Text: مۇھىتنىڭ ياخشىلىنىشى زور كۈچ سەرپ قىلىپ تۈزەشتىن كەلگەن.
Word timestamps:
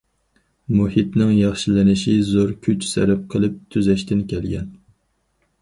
مۇھىتنىڭ 0.79 1.33
ياخشىلىنىشى 1.39 2.15
زور 2.31 2.55
كۈچ 2.69 2.87
سەرپ 2.95 3.29
قىلىپ 3.35 3.63
تۈزەشتىن 3.77 4.25
كەلگەن. 4.33 4.77